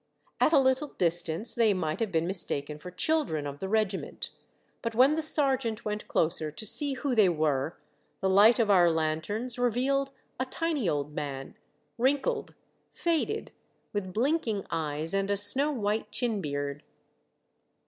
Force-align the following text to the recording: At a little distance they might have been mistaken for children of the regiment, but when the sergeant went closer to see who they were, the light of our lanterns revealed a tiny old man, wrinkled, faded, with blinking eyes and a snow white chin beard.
At 0.39 0.51
a 0.51 0.57
little 0.57 0.87
distance 0.97 1.53
they 1.53 1.75
might 1.75 1.99
have 1.99 2.11
been 2.11 2.25
mistaken 2.25 2.79
for 2.79 2.89
children 2.89 3.45
of 3.45 3.59
the 3.59 3.69
regiment, 3.69 4.31
but 4.81 4.95
when 4.95 5.13
the 5.13 5.21
sergeant 5.21 5.85
went 5.85 6.07
closer 6.07 6.49
to 6.49 6.65
see 6.65 6.93
who 6.93 7.13
they 7.13 7.29
were, 7.29 7.77
the 8.19 8.27
light 8.27 8.57
of 8.57 8.71
our 8.71 8.89
lanterns 8.89 9.59
revealed 9.59 10.09
a 10.39 10.45
tiny 10.47 10.89
old 10.89 11.13
man, 11.13 11.55
wrinkled, 11.99 12.55
faded, 12.91 13.51
with 13.93 14.11
blinking 14.11 14.65
eyes 14.71 15.13
and 15.13 15.29
a 15.29 15.37
snow 15.37 15.71
white 15.71 16.11
chin 16.11 16.41
beard. 16.41 16.81